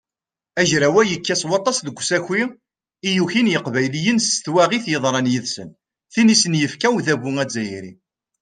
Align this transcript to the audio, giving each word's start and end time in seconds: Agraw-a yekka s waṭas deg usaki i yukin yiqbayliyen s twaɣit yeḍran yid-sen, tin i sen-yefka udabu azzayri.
Agraw-a 0.61 1.03
yekka 1.09 1.35
s 1.41 1.43
waṭas 1.49 1.77
deg 1.85 1.97
usaki 2.01 2.43
i 3.07 3.09
yukin 3.17 3.51
yiqbayliyen 3.51 4.19
s 4.21 4.29
twaɣit 4.43 4.85
yeḍran 4.91 5.29
yid-sen, 5.31 5.69
tin 6.13 6.33
i 6.33 6.35
sen-yefka 6.41 6.87
udabu 6.95 7.29
azzayri. 7.43 7.93